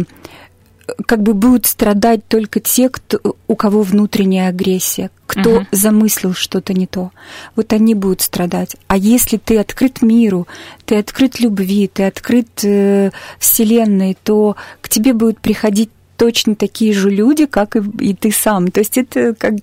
как 1.05 1.21
бы 1.21 1.33
будут 1.33 1.67
страдать 1.67 2.27
только 2.27 2.59
те, 2.59 2.89
кто, 2.89 3.37
у 3.47 3.55
кого 3.55 3.83
внутренняя 3.83 4.49
агрессия, 4.49 5.09
кто 5.25 5.59
uh-huh. 5.61 5.67
замыслил 5.71 6.33
что-то 6.33 6.73
не 6.73 6.87
то. 6.87 7.11
Вот 7.55 7.71
они 7.71 7.93
будут 7.93 8.21
страдать. 8.21 8.75
А 8.87 8.97
если 8.97 9.37
ты 9.37 9.57
открыт 9.57 10.01
миру, 10.01 10.47
ты 10.85 10.97
открыт 10.97 11.39
любви, 11.39 11.87
ты 11.87 12.03
открыт 12.03 12.49
э, 12.63 13.11
Вселенной, 13.39 14.17
то 14.21 14.55
к 14.81 14.89
тебе 14.89 15.13
будут 15.13 15.39
приходить 15.39 15.89
точно 16.17 16.55
такие 16.55 16.93
же 16.93 17.09
люди, 17.09 17.45
как 17.45 17.75
и, 17.75 17.83
и 17.99 18.13
ты 18.13 18.31
сам. 18.31 18.71
То 18.71 18.79
есть 18.79 18.97
это 18.97 19.33
как 19.33 19.55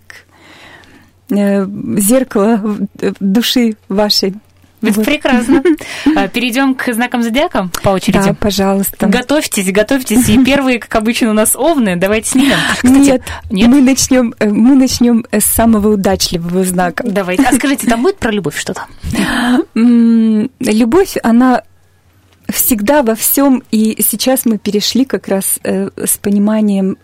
Э, 1.34 1.66
зеркало 1.96 2.78
души 3.20 3.76
вашей. 3.88 4.34
Это 4.82 4.92
вот. 4.94 5.06
прекрасно. 5.06 5.62
А, 6.16 6.28
Перейдем 6.28 6.74
к 6.74 6.92
знакам 6.92 7.22
зодиака 7.22 7.70
по 7.82 7.90
очереди. 7.90 8.18
Да, 8.18 8.34
пожалуйста. 8.34 9.06
Готовьтесь, 9.06 9.70
готовьтесь. 9.72 10.28
И 10.28 10.44
первые, 10.44 10.78
как 10.78 10.94
обычно, 10.96 11.30
у 11.30 11.32
нас 11.32 11.56
овны. 11.56 11.96
Давайте 11.96 12.30
снимем. 12.30 12.56
Кстати, 12.74 12.92
нет, 12.92 13.22
нет, 13.50 13.68
мы 13.68 13.80
начнем, 13.80 14.34
э, 14.38 14.48
мы 14.48 14.74
начнем 14.74 15.24
с 15.30 15.44
самого 15.44 15.94
удачливого 15.94 16.64
знака. 16.64 17.04
Давайте. 17.06 17.44
А 17.44 17.54
скажите, 17.54 17.86
там 17.86 18.02
будет 18.02 18.18
про 18.18 18.30
любовь 18.30 18.58
что-то? 18.58 18.86
Любовь, 19.74 21.16
она 21.22 21.62
всегда 22.52 23.02
во 23.02 23.14
всем, 23.14 23.62
и 23.70 24.00
сейчас 24.02 24.44
мы 24.44 24.58
перешли 24.58 25.04
как 25.04 25.28
раз 25.28 25.58
э, 25.64 25.90
с 25.96 26.16
пониманием 26.18 26.96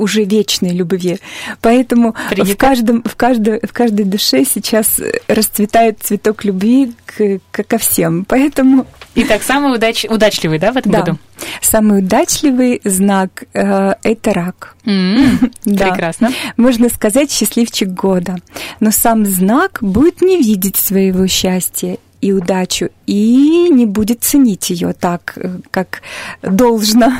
уже 0.00 0.24
вечной 0.24 0.70
любви. 0.70 1.18
Поэтому 1.60 2.14
в, 2.30 2.56
каждом, 2.56 3.02
в, 3.02 3.14
каждой, 3.16 3.60
в 3.60 3.72
каждой 3.72 4.06
душе 4.06 4.44
сейчас 4.44 4.98
расцветает 5.28 6.00
цветок 6.00 6.44
любви 6.44 6.94
к, 7.04 7.40
к, 7.50 7.64
ко 7.64 7.78
всем. 7.78 8.24
Поэтому... 8.24 8.86
Итак, 9.14 9.42
самый 9.42 9.74
удач, 9.74 10.06
удачливый, 10.08 10.58
да, 10.58 10.72
в 10.72 10.78
этом 10.78 10.92
да. 10.92 11.00
году? 11.00 11.18
Самый 11.60 11.98
удачливый 11.98 12.80
знак 12.84 13.44
э, 13.52 13.94
это 14.02 14.32
рак. 14.32 14.76
Mm-hmm. 14.86 15.52
да. 15.66 15.90
Прекрасно. 15.90 16.30
Можно 16.56 16.88
сказать 16.88 17.30
счастливчик 17.30 17.88
года. 17.88 18.36
Но 18.80 18.92
сам 18.92 19.26
знак 19.26 19.78
будет 19.82 20.22
не 20.22 20.38
видеть 20.38 20.76
своего 20.76 21.26
счастья 21.26 21.98
и 22.20 22.32
удачу, 22.32 22.90
и 23.06 23.68
не 23.70 23.86
будет 23.86 24.22
ценить 24.22 24.70
ее 24.70 24.92
так, 24.92 25.32
э, 25.36 25.58
как 25.70 26.02
должно. 26.42 27.12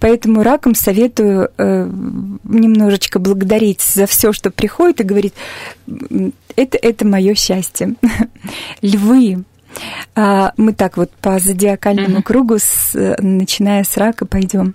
Поэтому 0.00 0.42
раком 0.42 0.74
советую 0.74 1.50
э, 1.56 1.90
немножечко 2.44 3.18
благодарить 3.18 3.80
за 3.80 4.06
все, 4.06 4.32
что 4.32 4.50
приходит, 4.50 5.00
и 5.00 5.04
говорить, 5.04 5.34
это, 6.56 6.78
это 6.80 7.06
мое 7.06 7.34
счастье. 7.34 7.94
Львы 8.82 9.44
мы 10.14 10.72
так 10.72 10.96
вот 10.96 11.10
по 11.10 11.38
зодиакальному 11.38 12.18
mm-hmm. 12.18 12.22
кругу, 12.22 12.58
с, 12.58 13.16
начиная 13.18 13.84
с 13.84 13.96
рака, 13.96 14.26
пойдем. 14.26 14.74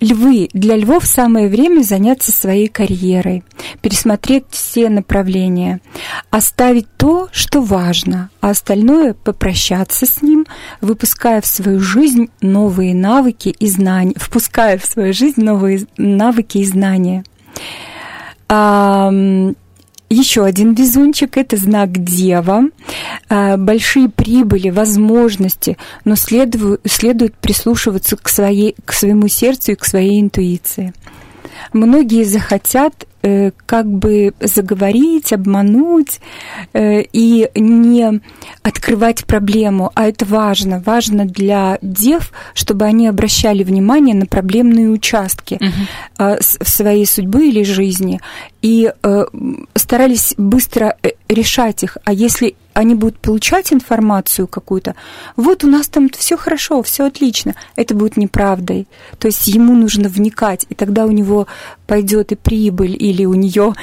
Львы. 0.00 0.48
Для 0.52 0.76
львов 0.76 1.06
самое 1.06 1.48
время 1.48 1.82
заняться 1.82 2.30
своей 2.30 2.68
карьерой, 2.68 3.42
пересмотреть 3.80 4.44
все 4.50 4.88
направления, 4.88 5.80
оставить 6.30 6.86
то, 6.96 7.28
что 7.32 7.60
важно, 7.60 8.30
а 8.40 8.50
остальное 8.50 9.14
попрощаться 9.14 10.06
с 10.06 10.22
ним, 10.22 10.46
выпуская 10.80 11.40
в 11.40 11.46
свою 11.46 11.80
жизнь 11.80 12.30
новые 12.40 12.94
навыки 12.94 13.48
и 13.48 13.68
знания, 13.68 14.14
впуская 14.16 14.78
в 14.78 14.84
свою 14.84 15.12
жизнь 15.12 15.42
новые 15.42 15.86
навыки 15.96 16.58
и 16.58 16.64
знания. 16.64 17.24
Еще 20.10 20.44
один 20.44 20.74
везунчик– 20.74 21.36
это 21.36 21.56
знак 21.56 21.92
Дева. 21.92 22.64
А, 23.28 23.58
большие 23.58 24.08
прибыли, 24.08 24.70
возможности, 24.70 25.76
но 26.04 26.16
следует, 26.16 26.80
следует 26.86 27.34
прислушиваться 27.36 28.16
к, 28.16 28.28
своей, 28.28 28.74
к 28.84 28.92
своему 28.92 29.28
сердцу 29.28 29.72
и 29.72 29.74
к 29.74 29.84
своей 29.84 30.20
интуиции. 30.20 30.94
Многие 31.74 32.24
захотят 32.24 33.06
как 33.66 33.86
бы 33.86 34.32
заговорить, 34.40 35.32
обмануть 35.32 36.20
э, 36.72 37.02
и 37.02 37.50
не 37.54 38.20
открывать 38.62 39.24
проблему. 39.26 39.90
А 39.94 40.06
это 40.06 40.24
важно. 40.24 40.82
Важно 40.84 41.24
для 41.24 41.78
дев, 41.82 42.32
чтобы 42.54 42.84
они 42.84 43.08
обращали 43.08 43.64
внимание 43.64 44.14
на 44.14 44.26
проблемные 44.26 44.88
участки 44.90 45.54
угу. 45.60 46.36
в 46.40 46.68
своей 46.68 47.06
судьбы 47.06 47.48
или 47.48 47.62
жизни 47.62 48.20
и 48.62 48.92
э, 49.02 49.24
старались 49.74 50.34
быстро 50.36 50.96
решать 51.28 51.82
их. 51.82 51.96
А 52.04 52.12
если 52.12 52.56
они 52.72 52.94
будут 52.94 53.18
получать 53.18 53.72
информацию 53.72 54.46
какую-то, 54.46 54.94
вот 55.36 55.64
у 55.64 55.66
нас 55.66 55.88
там 55.88 56.08
все 56.10 56.36
хорошо, 56.36 56.82
все 56.82 57.06
отлично, 57.06 57.54
это 57.76 57.94
будет 57.94 58.16
неправдой. 58.16 58.86
То 59.18 59.26
есть 59.26 59.48
ему 59.48 59.74
нужно 59.74 60.08
вникать, 60.08 60.64
и 60.68 60.74
тогда 60.74 61.04
у 61.06 61.10
него 61.10 61.46
пойдет 61.86 62.32
и 62.32 62.36
прибыль, 62.36 62.96
или 63.10 63.24
у 63.24 63.34
нее 63.34 63.74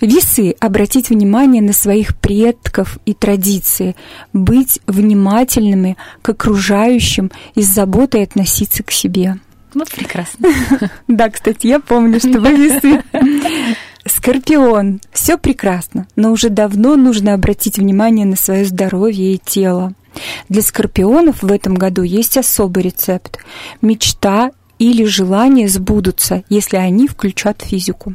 Весы– 0.00 0.54
обратить 0.60 1.10
внимание 1.10 1.62
на 1.62 1.72
своих 1.72 2.16
предков 2.16 2.98
и 3.06 3.14
традиции, 3.14 3.96
быть 4.32 4.80
внимательными 4.86 5.96
к 6.22 6.28
окружающим 6.30 7.30
и 7.54 7.62
с 7.62 7.66
заботой 7.66 8.22
относиться 8.22 8.82
к 8.82 8.90
себе. 8.90 9.38
Вот 9.74 9.90
прекрасно. 9.90 10.48
Да, 11.08 11.28
кстати, 11.30 11.66
я 11.66 11.80
помню, 11.80 12.18
что 12.18 12.40
вы 12.40 12.54
весы. 12.54 13.02
Скорпион. 14.06 15.00
Все 15.12 15.38
прекрасно, 15.38 16.06
но 16.14 16.30
уже 16.30 16.50
давно 16.50 16.96
нужно 16.96 17.34
обратить 17.34 17.78
внимание 17.78 18.26
на 18.26 18.36
свое 18.36 18.64
здоровье 18.64 19.34
и 19.34 19.40
тело. 19.42 19.94
Для 20.48 20.62
скорпионов 20.62 21.42
в 21.42 21.50
этом 21.50 21.74
году 21.74 22.02
есть 22.02 22.36
особый 22.36 22.84
рецепт. 22.84 23.38
Мечта 23.80 24.50
или 24.78 25.04
желание 25.04 25.68
сбудутся, 25.68 26.44
если 26.48 26.76
они 26.76 27.08
включат 27.08 27.62
физику. 27.62 28.14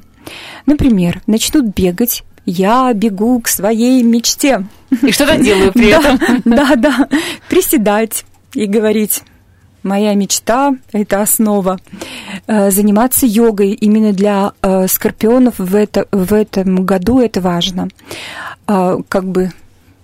Например, 0.66 1.22
начнут 1.28 1.66
бегать, 1.76 2.24
я 2.46 2.92
бегу 2.94 3.40
к 3.42 3.48
своей 3.48 4.04
мечте. 4.04 4.66
И 5.02 5.12
что-то 5.12 5.38
делаю 5.38 5.72
при 5.72 5.90
этом. 5.98 6.20
Да, 6.46 6.76
да, 6.76 7.08
приседать 7.48 8.26
и 8.54 8.66
говорить, 8.66 9.24
моя 9.84 10.14
мечта– 10.14 10.76
это 10.92 11.22
основа. 11.22 11.80
Э, 12.48 12.72
заниматься 12.72 13.26
йогой 13.26 13.72
именно 13.72 14.14
для 14.14 14.54
э, 14.62 14.88
скорпионов 14.88 15.56
в, 15.58 15.76
это, 15.76 16.08
в 16.12 16.34
этом 16.34 16.86
году 16.86 17.20
это 17.20 17.42
важно. 17.42 17.90
Э, 18.68 18.98
как 19.08 19.26
бы 19.26 19.52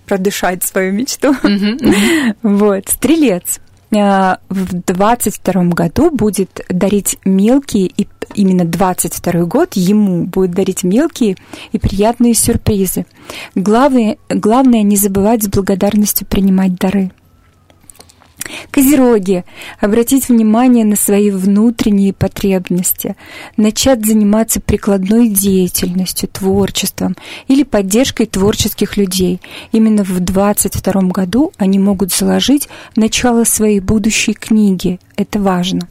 продышать 0.05 0.63
свою 0.63 0.93
мечту. 0.93 1.35
Вот. 2.43 2.87
Стрелец 2.89 3.59
в 3.91 4.73
22 4.85 5.63
году 5.65 6.11
будет 6.11 6.65
дарить 6.69 7.17
мелкие 7.23 7.87
и 7.87 8.07
именно 8.33 8.65
22 8.65 9.45
год 9.45 9.73
ему 9.75 10.25
будет 10.25 10.51
дарить 10.51 10.83
мелкие 10.83 11.35
и 11.71 11.79
приятные 11.79 12.33
сюрпризы. 12.33 13.05
Главное, 13.53 14.17
главное 14.29 14.81
не 14.81 14.97
забывать 14.97 15.43
с 15.43 15.47
благодарностью 15.47 16.27
принимать 16.27 16.75
дары. 16.75 17.11
Козероги, 18.71 19.43
обратить 19.79 20.29
внимание 20.29 20.85
на 20.85 20.95
свои 20.95 21.31
внутренние 21.31 22.13
потребности, 22.13 23.15
начать 23.57 24.05
заниматься 24.05 24.59
прикладной 24.59 25.29
деятельностью, 25.29 26.29
творчеством 26.29 27.15
или 27.47 27.63
поддержкой 27.63 28.25
творческих 28.25 28.97
людей. 28.97 29.41
Именно 29.71 30.03
в 30.03 30.19
2022 30.19 31.01
году 31.09 31.51
они 31.57 31.79
могут 31.79 32.13
заложить 32.13 32.69
начало 32.95 33.43
своей 33.43 33.79
будущей 33.79 34.33
книги. 34.33 34.99
Это 35.15 35.39
важно. 35.39 35.87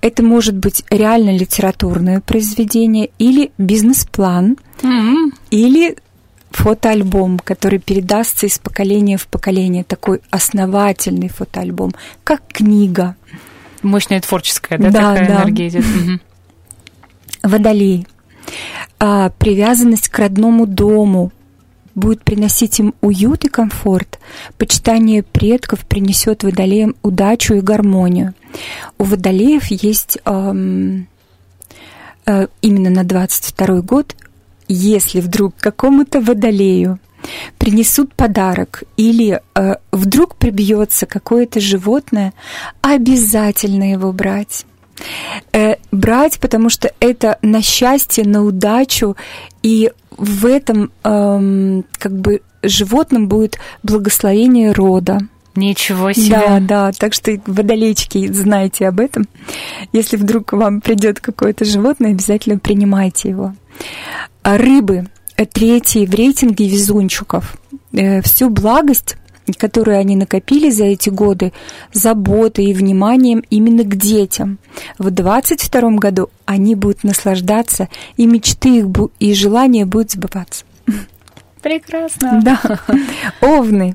Это 0.00 0.22
может 0.22 0.54
быть 0.54 0.84
реально 0.90 1.34
литературное 1.34 2.20
произведение 2.20 3.08
или 3.18 3.52
бизнес-план, 3.56 4.58
mm-hmm. 4.82 5.32
или 5.50 5.96
фотоальбом, 6.56 7.38
который 7.38 7.78
передастся 7.78 8.46
из 8.46 8.58
поколения 8.58 9.16
в 9.16 9.26
поколение, 9.26 9.84
такой 9.84 10.20
основательный 10.30 11.28
фотоальбом, 11.28 11.92
как 12.22 12.42
книга. 12.48 13.16
Мощная 13.82 14.20
творческая, 14.20 14.78
да, 14.78 14.90
да 14.90 15.14
такая 15.14 15.28
да. 15.28 15.34
энергия 15.42 15.68
идет. 15.68 15.84
Водолей. 17.42 18.06
А, 18.98 19.30
привязанность 19.30 20.08
к 20.08 20.18
родному 20.18 20.66
дому 20.66 21.32
будет 21.94 22.22
приносить 22.22 22.80
им 22.80 22.94
уют 23.00 23.44
и 23.44 23.48
комфорт. 23.48 24.18
Почитание 24.58 25.22
предков 25.22 25.86
принесет 25.86 26.42
водолеям 26.42 26.96
удачу 27.02 27.54
и 27.54 27.60
гармонию. 27.60 28.34
У 28.98 29.04
водолеев 29.04 29.66
есть 29.66 30.18
эм, 30.24 31.08
э, 32.26 32.46
именно 32.62 32.90
на 32.90 33.04
22 33.04 33.80
год 33.82 34.16
если 34.68 35.20
вдруг 35.20 35.54
какому-то 35.56 36.20
водолею 36.20 36.98
принесут 37.58 38.14
подарок 38.14 38.82
или 38.96 39.40
э, 39.54 39.74
вдруг 39.92 40.36
прибьется 40.36 41.06
какое-то 41.06 41.60
животное, 41.60 42.34
обязательно 42.82 43.92
его 43.92 44.12
брать. 44.12 44.66
Э, 45.52 45.76
брать, 45.90 46.38
потому 46.38 46.68
что 46.68 46.92
это 47.00 47.38
на 47.42 47.62
счастье, 47.62 48.24
на 48.24 48.44
удачу, 48.44 49.16
и 49.62 49.90
в 50.16 50.46
этом 50.46 50.92
э, 51.02 51.82
как 51.98 52.12
бы 52.12 52.42
животном 52.62 53.28
будет 53.28 53.58
благословение 53.82 54.72
рода. 54.72 55.20
Ничего 55.56 56.12
себе. 56.12 56.30
Да, 56.30 56.58
да, 56.60 56.92
так 56.92 57.14
что 57.14 57.38
водолейчики, 57.46 58.32
знайте 58.32 58.88
об 58.88 58.98
этом. 58.98 59.26
Если 59.92 60.16
вдруг 60.16 60.52
вам 60.52 60.80
придет 60.80 61.20
какое-то 61.20 61.64
животное, 61.64 62.10
обязательно 62.10 62.58
принимайте 62.58 63.28
его. 63.28 63.54
А 64.42 64.56
рыбы 64.56 65.08
третьи 65.52 66.06
в 66.06 66.14
рейтинге 66.14 66.68
везунчиков. 66.68 67.56
Э, 67.92 68.22
всю 68.22 68.50
благость 68.50 69.16
которую 69.58 69.98
они 69.98 70.16
накопили 70.16 70.70
за 70.70 70.84
эти 70.84 71.10
годы, 71.10 71.52
заботой 71.92 72.66
и 72.66 72.72
вниманием 72.72 73.42
именно 73.50 73.84
к 73.84 73.94
детям. 73.94 74.58
В 74.98 75.10
22 75.10 75.90
году 75.98 76.30
они 76.46 76.74
будут 76.74 77.04
наслаждаться, 77.04 77.88
и 78.16 78.24
мечты 78.24 78.78
их 78.78 78.86
и 79.18 79.34
желания 79.34 79.84
будут 79.84 80.12
сбываться. 80.12 80.64
Прекрасно. 81.62 82.40
Да. 82.42 82.80
Овны. 83.42 83.94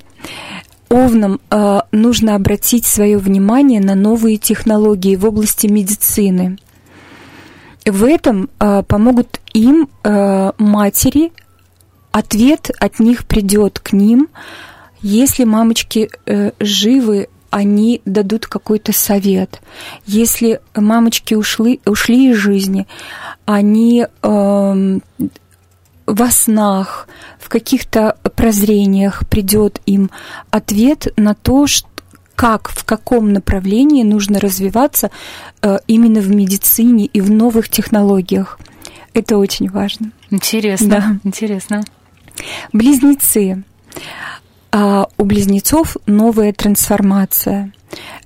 Овнам 0.90 1.40
э, 1.50 1.80
нужно 1.92 2.36
обратить 2.36 2.86
свое 2.86 3.18
внимание 3.18 3.80
на 3.80 3.96
новые 3.96 4.38
технологии 4.38 5.16
в 5.16 5.26
области 5.26 5.66
медицины– 5.66 6.58
в 7.86 8.04
этом 8.04 8.50
э, 8.60 8.84
помогут 8.88 9.39
им 9.54 9.90
э, 10.04 10.52
матери. 10.58 11.32
Ответ 12.12 12.72
от 12.80 13.00
них 13.00 13.26
придет 13.26 13.80
к 13.80 13.94
ним. 13.94 14.30
Если 15.02 15.44
мамочки 15.44 16.10
э, 16.26 16.52
живы, 16.60 17.28
они 17.50 18.02
дадут 18.06 18.48
какой-то 18.48 18.94
совет. 18.94 19.62
Если 20.06 20.60
мамочки 20.76 21.34
ушли, 21.34 21.82
ушли 21.86 22.32
из 22.32 22.38
жизни, 22.38 22.88
они 23.46 24.06
э, 24.06 25.00
во 26.06 26.32
снах, 26.32 27.08
в 27.40 27.50
каких-то 27.50 28.18
прозрениях 28.36 29.28
придет 29.28 29.82
им 29.86 30.12
ответ 30.52 31.08
на 31.18 31.34
то, 31.34 31.68
что 31.68 31.88
как, 32.40 32.70
в 32.70 32.86
каком 32.86 33.34
направлении 33.34 34.04
нужно 34.04 34.40
развиваться 34.40 35.12
э, 35.62 35.80
именно 35.88 36.22
в 36.22 36.30
медицине 36.30 37.06
и 37.06 37.20
в 37.20 37.30
новых 37.30 37.68
технологиях. 37.68 38.58
Это 39.14 39.38
очень 39.38 39.70
важно. 39.70 40.12
Интересно, 40.30 40.88
да. 40.88 41.20
интересно. 41.24 41.84
Близнецы. 42.74 43.64
А 44.72 45.08
у 45.18 45.24
близнецов 45.24 45.98
новая 46.06 46.54
трансформация. 46.54 47.72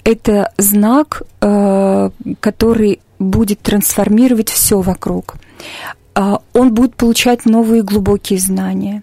Это 0.03 0.51
знак, 0.57 1.21
э, 1.39 2.09
который 2.41 2.99
будет 3.17 3.61
трансформировать 3.61 4.49
все 4.49 4.81
вокруг. 4.81 5.35
А, 6.15 6.41
он 6.53 6.73
будет 6.73 6.95
получать 6.95 7.45
новые 7.45 7.81
глубокие 7.81 8.37
знания 8.37 9.01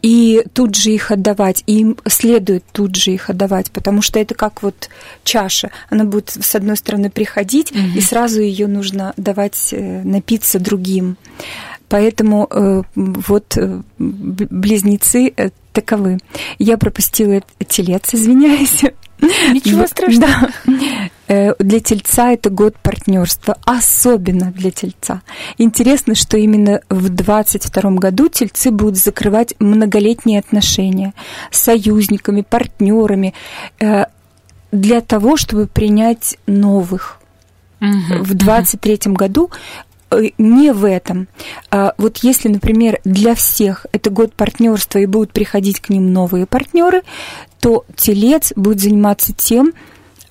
и 0.00 0.42
тут 0.54 0.74
же 0.74 0.90
их 0.90 1.10
отдавать, 1.10 1.62
и 1.66 1.80
им 1.80 1.98
следует 2.06 2.64
тут 2.72 2.96
же 2.96 3.10
их 3.10 3.28
отдавать, 3.28 3.70
потому 3.72 4.00
что 4.00 4.18
это 4.18 4.34
как 4.34 4.62
вот 4.62 4.88
чаша, 5.24 5.70
она 5.90 6.04
будет 6.04 6.30
с 6.30 6.54
одной 6.54 6.76
стороны 6.76 7.10
приходить, 7.10 7.72
угу. 7.72 7.80
и 7.96 8.00
сразу 8.00 8.40
ее 8.40 8.68
нужно 8.68 9.12
давать 9.16 9.70
э, 9.72 10.02
напиться 10.02 10.58
другим. 10.58 11.16
Поэтому 11.88 12.48
э, 12.50 12.82
вот 12.94 13.56
э, 13.56 13.82
близнецы 13.98 15.32
таковы. 15.72 16.18
Я 16.58 16.78
пропустила 16.78 17.42
телец, 17.68 18.14
извиняюсь. 18.14 18.82
Ничего 19.20 19.86
страшного. 19.86 20.50
Да. 20.66 20.72
Э, 21.28 21.54
для 21.58 21.80
тельца 21.80 22.32
это 22.32 22.50
год 22.50 22.76
партнерства, 22.78 23.58
особенно 23.64 24.52
для 24.52 24.70
тельца. 24.70 25.22
Интересно, 25.58 26.14
что 26.14 26.36
именно 26.36 26.80
в 26.88 27.08
22 27.08 27.90
году 27.92 28.28
тельцы 28.28 28.70
будут 28.70 28.96
закрывать 28.96 29.54
многолетние 29.58 30.38
отношения 30.38 31.14
с 31.50 31.60
союзниками, 31.62 32.42
партнерами, 32.42 33.34
э, 33.80 34.04
для 34.70 35.00
того, 35.00 35.36
чтобы 35.36 35.66
принять 35.66 36.38
новых. 36.46 37.20
Угу, 37.80 38.22
в 38.22 38.34
23 38.34 39.00
угу. 39.06 39.14
году 39.14 39.50
э, 40.10 40.28
не 40.38 40.72
в 40.72 40.84
этом. 40.84 41.28
А 41.70 41.92
вот 41.98 42.18
если, 42.18 42.48
например, 42.48 43.00
для 43.04 43.34
всех 43.34 43.86
это 43.92 44.10
год 44.10 44.32
партнерства 44.32 44.98
и 44.98 45.06
будут 45.06 45.32
приходить 45.32 45.80
к 45.80 45.88
ним 45.88 46.12
новые 46.12 46.46
партнеры, 46.46 47.02
то 47.60 47.84
телец 47.96 48.52
будет 48.54 48.80
заниматься 48.80 49.32
тем, 49.32 49.72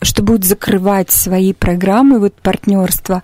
что 0.05 0.23
будет 0.23 0.45
закрывать 0.45 1.11
свои 1.11 1.53
программы, 1.53 2.19
вот 2.19 2.33
партнерства, 2.35 3.23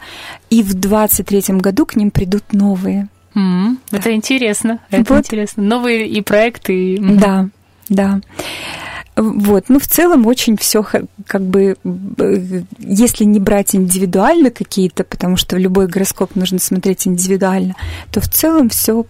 и 0.50 0.64
в 0.64 0.74
23 0.74 1.58
году 1.58 1.86
к 1.86 1.96
ним 1.96 2.12
придут 2.12 2.54
новые. 2.54 3.08
Mm, 3.36 3.78
да. 3.92 3.98
Это 3.98 4.14
интересно. 4.14 4.80
Это 4.90 5.14
вот. 5.14 5.26
интересно. 5.26 5.64
Новые 5.64 6.08
и 6.08 6.22
проекты. 6.22 6.98
Да, 7.00 7.48
да. 7.88 8.22
Вот, 9.22 9.66
ну 9.70 9.80
в 9.80 9.86
целом 9.86 10.26
очень 10.26 10.58
все 10.58 10.84
как 11.28 11.42
бы, 11.42 11.78
если 12.80 13.24
не 13.24 13.40
брать 13.40 13.76
индивидуально 13.76 14.50
какие-то, 14.50 15.04
потому 15.04 15.38
что 15.38 15.58
любой 15.58 15.88
гороскоп 15.88 16.36
нужно 16.36 16.58
смотреть 16.60 17.08
индивидуально, 17.08 17.76
то 18.12 18.20
в 18.20 18.28
целом 18.28 18.70
все 18.70 19.06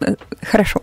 э, 0.00 0.14
хорошо. 0.42 0.82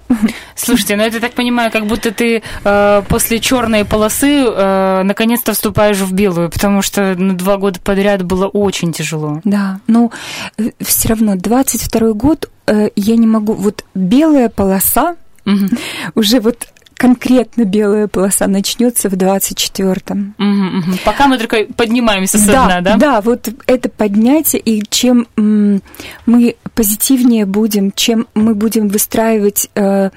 Слушайте, 0.55 0.97
ну 0.97 1.03
это 1.03 1.21
так 1.21 1.33
понимаю, 1.33 1.71
как 1.71 1.87
будто 1.87 2.11
ты 2.11 2.43
э, 2.63 3.01
после 3.07 3.39
черной 3.39 3.85
полосы 3.85 4.43
э, 4.43 5.03
наконец-то 5.03 5.53
вступаешь 5.53 5.97
в 5.97 6.11
белую, 6.13 6.49
потому 6.49 6.81
что 6.81 7.15
ну, 7.17 7.33
два 7.33 7.57
года 7.57 7.79
подряд 7.79 8.23
было 8.23 8.47
очень 8.47 8.91
тяжело. 8.91 9.39
Да, 9.45 9.79
ну 9.87 10.11
э, 10.57 10.71
все 10.81 11.09
равно 11.09 11.35
22 11.37 12.13
год 12.13 12.49
э, 12.67 12.89
я 12.97 13.15
не 13.15 13.27
могу, 13.27 13.53
вот 13.53 13.85
белая 13.95 14.49
полоса 14.49 15.15
угу. 15.45 15.67
уже 16.15 16.39
вот 16.39 16.67
конкретно 16.97 17.63
белая 17.63 18.07
полоса 18.07 18.47
начнется 18.47 19.09
в 19.09 19.13
24-м. 19.13 20.35
Угу, 20.37 20.77
угу. 20.79 20.97
Пока 21.05 21.27
мы 21.27 21.37
только 21.37 21.65
поднимаемся 21.75 22.37
со 22.37 22.47
да, 22.47 22.65
дна, 22.65 22.81
да? 22.81 22.97
Да, 22.97 23.21
вот 23.21 23.49
это 23.67 23.89
поднятие, 23.89 24.61
и 24.61 24.83
чем 24.89 25.27
мы 25.35 26.55
позитивнее 26.73 27.45
будем, 27.45 27.91
чем 27.95 28.27
мы 28.33 28.55
будем 28.55 28.87
выстраивать 28.87 29.69
э, 29.75 30.09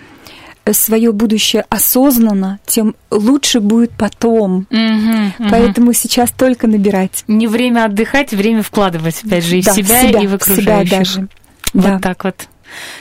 свое 0.72 1.12
будущее 1.12 1.64
осознанно, 1.68 2.60
тем 2.66 2.94
лучше 3.10 3.60
будет 3.60 3.92
потом. 3.92 4.66
Угу, 4.70 5.44
угу. 5.44 5.50
Поэтому 5.50 5.92
сейчас 5.92 6.30
только 6.30 6.66
набирать. 6.66 7.24
Не 7.28 7.46
время 7.46 7.84
отдыхать, 7.84 8.32
время 8.32 8.62
вкладывать, 8.62 9.22
опять 9.24 9.44
же, 9.44 9.58
и 9.58 9.62
да, 9.62 9.72
в 9.72 9.76
себя, 9.76 10.02
себя, 10.02 10.20
и 10.20 10.26
в 10.26 10.34
окружающих. 10.34 10.86
себя 10.86 10.98
даже. 10.98 11.28
Вот 11.72 11.84
да. 11.84 11.98
так 11.98 12.24
вот. 12.24 12.48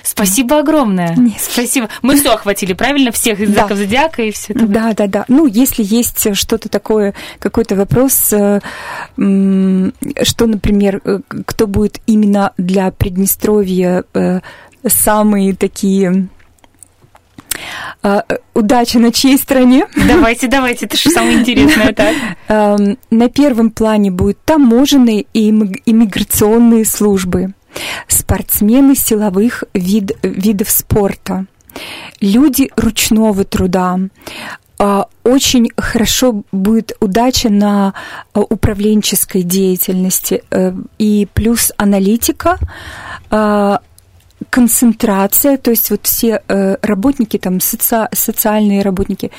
Спасибо 0.04 0.60
огромное. 0.60 1.16
Нет. 1.16 1.40
Спасибо. 1.40 1.90
Мы 2.02 2.18
все 2.18 2.34
охватили, 2.34 2.74
правильно? 2.74 3.12
Всех 3.12 3.40
из 3.40 3.50
знаков 3.50 3.72
да. 3.72 3.76
зодиака 3.76 4.24
и 4.24 4.32
все 4.32 4.54
это. 4.54 4.66
Да, 4.68 4.94
да, 4.94 5.08
да. 5.08 5.26
Ну, 5.28 5.46
если 5.46 5.84
есть 5.84 6.36
что-то 6.36 6.70
такое, 6.70 7.14
какой-то 7.40 7.76
вопрос, 7.76 8.34
э, 8.34 8.60
что, 9.16 10.46
например, 10.46 11.02
э, 11.04 11.20
кто 11.46 11.68
будет 11.68 12.00
именно 12.06 12.54
для 12.58 12.92
Приднестровья 12.92 14.04
э, 14.14 14.42
самые 14.88 15.56
такие 15.56 16.30
удача 18.54 19.00
на 19.00 19.12
чьей 19.12 19.38
стороне? 19.38 19.88
Давайте, 20.08 20.48
давайте, 20.48 20.86
это 20.86 20.96
же 20.96 21.10
самое 21.10 21.40
интересное, 21.40 21.94
так. 21.94 22.16
Эм, 22.48 22.98
на 23.12 23.30
первом 23.30 23.72
плане 23.72 24.12
будут 24.12 24.38
таможенные 24.46 25.26
и 25.34 25.50
иммиграционные 25.50 26.86
службы, 26.86 27.54
спортсмены 28.08 28.96
силовых 28.96 29.64
вид, 29.74 30.18
видов 30.24 30.70
спорта, 30.70 31.46
люди 32.22 32.70
ручного 32.76 33.44
труда, 33.46 34.00
а, 34.82 35.08
очень 35.24 35.70
хорошо 35.78 36.44
будет 36.54 36.94
удача 37.02 37.50
на 37.50 37.94
а, 38.34 38.40
управленческой 38.40 39.44
деятельности. 39.44 40.42
Э, 40.52 40.74
и 40.98 41.28
плюс 41.34 41.74
аналитика, 41.76 42.58
а, 43.30 43.82
концентрация, 44.50 45.58
то 45.58 45.72
есть 45.72 45.90
вот 45.90 46.06
все 46.08 46.42
э, 46.48 46.78
работники, 46.82 47.38
там, 47.38 47.60
соци 47.60 48.08
социальные 48.14 48.82
работники 48.82 49.32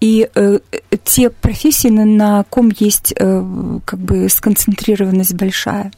и 0.00 0.28
э, 0.32 0.58
те 1.02 1.28
профессии, 1.28 1.88
на, 1.88 2.44
ком 2.44 2.70
есть 2.78 3.12
как 3.14 3.98
бы 3.98 4.28
сконцентрированность 4.28 5.34
большая. 5.34 5.90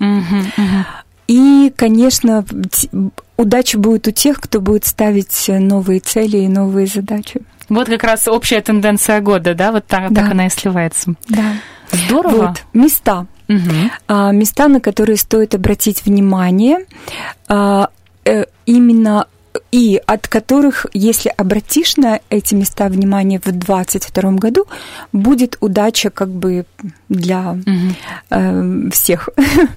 И, 1.27 1.73
конечно, 1.77 2.45
удача 3.37 3.79
будет 3.79 4.09
у 4.09 4.11
тех, 4.11 4.41
кто 4.41 4.61
будет 4.61 4.85
ставить 4.85 5.47
новые 5.49 6.01
цели 6.01 6.39
и 6.39 6.49
новые 6.49 6.87
задачи. 6.87 7.43
Вот 7.69 7.89
как 7.89 8.05
раз 8.05 8.29
общая 8.29 8.61
тенденция 8.61 9.21
года, 9.21 9.55
да, 9.55 9.73
вот 9.73 9.87
так, 9.87 10.13
да. 10.13 10.23
так 10.23 10.33
она 10.33 10.47
и 10.47 10.51
сливается. 10.51 11.15
Да. 11.29 11.55
Здорово. 11.91 12.49
Вот, 12.49 12.65
места. 12.73 13.27
Угу. 13.49 13.91
А, 14.09 14.33
места, 14.33 14.69
на 14.69 14.81
которые 14.81 15.17
стоит 15.17 15.55
обратить 15.55 16.05
внимание, 16.05 16.79
а, 17.49 17.91
э, 18.25 18.45
именно 18.67 19.27
и 19.73 20.01
от 20.07 20.29
которых, 20.29 20.87
если 20.93 21.33
обратишь 21.37 21.97
на 21.97 22.21
эти 22.31 22.55
места 22.55 22.89
внимание 22.89 23.39
в 23.39 23.45
2022 23.45 24.33
году, 24.33 24.67
будет 25.13 25.57
удача 25.61 26.11
как 26.11 26.31
бы 26.31 26.67
для 27.09 27.53
угу. 27.53 27.95
э, 28.31 28.91
всех. 28.93 29.29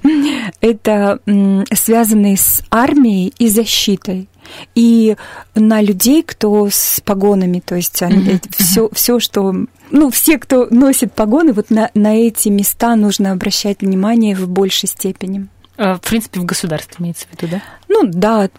Это 0.61 1.19
э, 1.25 1.63
связанные 1.73 2.37
с 2.37 2.63
армией 2.69 3.33
и 3.37 3.49
защитой 3.49 4.27
и 4.75 5.15
на 5.55 5.81
людей, 5.81 6.23
кто 6.23 6.69
с 6.71 7.01
погонами, 7.03 7.61
то 7.63 7.75
есть 7.75 8.01
mm-hmm. 8.01 8.51
все, 8.57 8.89
все, 8.93 9.19
что 9.19 9.53
ну, 9.91 10.09
все, 10.09 10.37
кто 10.37 10.67
носит 10.69 11.13
погоны, 11.13 11.53
вот 11.53 11.69
на, 11.69 11.89
на 11.93 12.15
эти 12.15 12.49
места 12.49 12.95
нужно 12.95 13.31
обращать 13.31 13.81
внимание 13.81 14.35
в 14.35 14.47
большей 14.47 14.89
степени. 14.89 15.47
А, 15.81 15.95
в 15.95 16.01
принципе, 16.01 16.41
в 16.41 16.45
государстве 16.45 16.97
имеется 16.99 17.25
в 17.25 17.31
виду, 17.31 17.53
да? 17.53 17.61
Ну 17.87 18.03
да, 18.03 18.49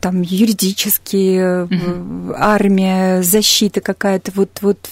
там 0.00 0.22
юридические, 0.22 1.64
угу. 1.66 2.34
армия, 2.36 3.22
защита 3.22 3.80
какая-то. 3.80 4.32
Вот, 4.34 4.58
вот 4.62 4.88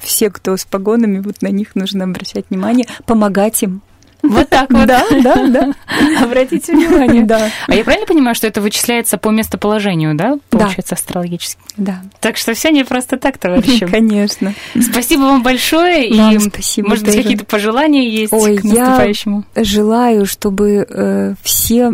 все, 0.00 0.30
кто 0.30 0.56
с 0.56 0.64
погонами, 0.64 1.18
вот 1.18 1.42
на 1.42 1.48
них 1.48 1.74
нужно 1.74 2.04
обращать 2.04 2.46
внимание, 2.50 2.86
помогать 3.04 3.64
им. 3.64 3.82
Вот 4.28 4.48
так 4.48 4.70
вот. 4.70 4.86
Да, 4.86 5.04
да, 5.22 5.46
да. 5.46 5.74
Обратите 6.22 6.72
внимание. 6.72 7.24
Да. 7.24 7.50
А 7.66 7.74
я 7.74 7.84
правильно 7.84 8.06
понимаю, 8.06 8.34
что 8.34 8.46
это 8.46 8.60
вычисляется 8.60 9.18
по 9.18 9.30
местоположению, 9.30 10.14
да, 10.14 10.38
получается, 10.50 10.94
да. 10.94 10.96
астрологически? 10.96 11.60
Да. 11.76 12.02
Так 12.20 12.36
что 12.36 12.54
все 12.54 12.70
не 12.70 12.84
просто 12.84 13.16
так, 13.16 13.38
товарищи. 13.38 13.86
Конечно. 13.90 14.54
Спасибо 14.80 15.22
вам 15.22 15.42
большое. 15.42 16.14
Вам 16.14 16.36
и, 16.36 16.38
спасибо. 16.38 16.88
Может 16.90 17.04
быть, 17.04 17.16
какие-то 17.16 17.44
пожелания 17.44 18.08
есть 18.08 18.32
Ой, 18.32 18.56
к 18.58 18.64
наступающему? 18.64 19.44
Я 19.54 19.64
желаю, 19.64 20.26
чтобы 20.26 20.86
э, 20.88 21.34
все 21.42 21.92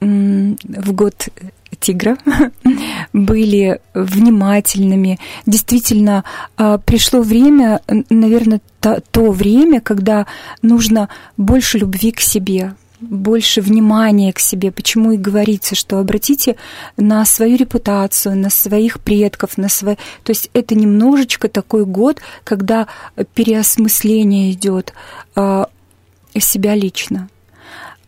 в 0.00 0.92
год 0.92 1.28
тигра 1.82 2.16
были 3.12 3.80
внимательными. 3.92 5.18
Действительно, 5.46 6.24
а, 6.56 6.78
пришло 6.78 7.20
время, 7.20 7.80
наверное, 8.08 8.60
то, 8.80 9.02
то 9.10 9.30
время, 9.30 9.80
когда 9.80 10.26
нужно 10.62 11.08
больше 11.36 11.78
любви 11.78 12.12
к 12.12 12.20
себе, 12.20 12.74
больше 13.00 13.60
внимания 13.60 14.32
к 14.32 14.38
себе. 14.38 14.70
Почему 14.70 15.12
и 15.12 15.16
говорится, 15.16 15.74
что 15.74 15.98
обратите 15.98 16.56
на 16.96 17.24
свою 17.24 17.56
репутацию, 17.56 18.36
на 18.36 18.48
своих 18.48 19.00
предков, 19.00 19.58
на 19.58 19.68
свои... 19.68 19.96
То 20.22 20.30
есть 20.30 20.50
это 20.54 20.74
немножечко 20.74 21.48
такой 21.48 21.84
год, 21.84 22.20
когда 22.44 22.86
переосмысление 23.34 24.52
идет 24.52 24.94
э, 25.36 25.64
себя 26.38 26.74
лично. 26.74 27.28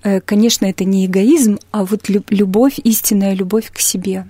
Э, 0.04 0.20
конечно, 0.20 0.66
это 0.66 0.84
не 0.84 1.06
эгоизм, 1.06 1.58
а 1.72 1.84
вот 1.84 2.08
любовь, 2.08 2.78
истинная 2.84 3.34
любовь 3.34 3.72
к 3.72 3.80
себе. 3.80 4.26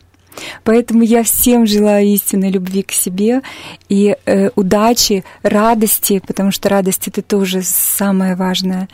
Поэтому 0.64 1.02
я 1.02 1.22
всем 1.22 1.66
желаю 1.66 2.06
истинной 2.06 2.50
любви 2.50 2.82
к 2.82 2.92
себе 2.92 3.42
и 3.88 4.16
э, 4.24 4.50
удачи, 4.56 5.24
радости, 5.42 6.22
потому 6.26 6.50
что 6.50 6.68
радость 6.68 7.08
это 7.08 7.22
тоже 7.22 7.62
самое 7.62 8.34
важное 8.34 8.88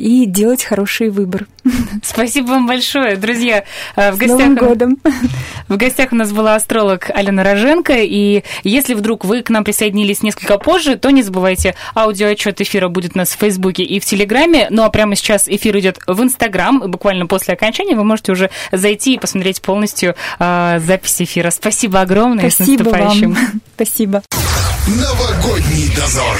и 0.00 0.24
делать 0.24 0.64
хороший 0.64 1.10
выбор. 1.10 1.46
Спасибо 2.02 2.48
вам 2.48 2.66
большое, 2.66 3.16
друзья. 3.16 3.64
Э, 3.96 4.10
в 4.12 4.14
С 4.14 4.18
гостях, 4.18 4.38
Новым 4.38 4.54
годом! 4.54 4.96
В 5.68 5.76
гостях 5.76 6.12
у 6.12 6.16
нас 6.16 6.32
была 6.32 6.56
астролог 6.56 7.10
Алена 7.14 7.44
Роженко, 7.44 7.94
и 7.98 8.42
если 8.64 8.94
вдруг 8.94 9.24
вы 9.24 9.42
к 9.42 9.50
нам 9.50 9.62
присоединились 9.62 10.22
несколько 10.22 10.58
позже, 10.58 10.96
то 10.96 11.10
не 11.10 11.22
забывайте, 11.22 11.74
аудиоотчет 11.94 12.60
эфира 12.60 12.88
будет 12.88 13.12
у 13.14 13.18
нас 13.18 13.30
в 13.30 13.38
Фейсбуке 13.38 13.84
и 13.84 14.00
в 14.00 14.04
Телеграме, 14.04 14.66
ну 14.70 14.82
а 14.82 14.90
прямо 14.90 15.14
сейчас 15.14 15.48
эфир 15.48 15.78
идет 15.78 15.98
в 16.06 16.22
Инстаграм, 16.22 16.82
и 16.82 16.88
буквально 16.88 17.26
после 17.26 17.54
окончания 17.54 17.94
вы 17.94 18.04
можете 18.04 18.32
уже 18.32 18.50
зайти 18.72 19.14
и 19.14 19.18
посмотреть 19.18 19.62
полностью 19.62 20.16
э, 20.38 20.80
запись 20.84 21.22
эфира. 21.22 21.50
Спасибо 21.50 22.00
огромное, 22.00 22.50
Спасибо 22.50 22.82
с 22.82 22.84
наступающим. 22.84 23.32
Вам. 23.34 23.60
Спасибо. 23.76 24.22
Новогодний 24.88 25.94
дозор. 25.94 26.36